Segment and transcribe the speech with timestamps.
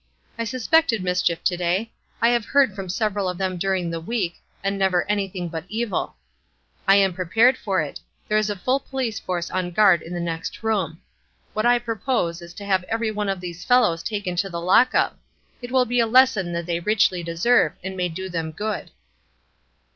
[0.35, 1.91] I suspected mischief to day.
[2.23, 6.15] I have heard from several of them during the week, and never anything but evil.
[6.87, 10.19] I am prepared for it; there is a full police force on guard in the
[10.19, 11.03] next room;
[11.53, 14.95] what I propose is to have every one of these fellows taken to the lock
[14.95, 15.19] up.
[15.61, 18.89] It will be a lesson that they richly deserve, and may do them good."